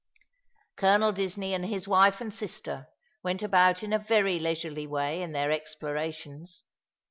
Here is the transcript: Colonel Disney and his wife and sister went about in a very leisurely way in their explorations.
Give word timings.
Colonel 0.77 1.11
Disney 1.11 1.53
and 1.53 1.63
his 1.63 1.87
wife 1.87 2.21
and 2.21 2.33
sister 2.33 2.87
went 3.21 3.43
about 3.43 3.83
in 3.83 3.93
a 3.93 3.99
very 3.99 4.39
leisurely 4.39 4.87
way 4.87 5.21
in 5.21 5.31
their 5.31 5.51
explorations. 5.51 6.63